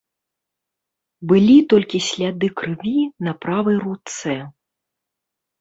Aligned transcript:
Былі 1.31 1.57
толькі 1.73 2.01
сляды 2.09 2.47
крыві 2.63 2.97
на 3.29 3.37
правай 3.47 3.75
руцэ. 3.85 4.35